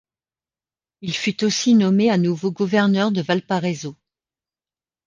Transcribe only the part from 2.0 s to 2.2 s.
à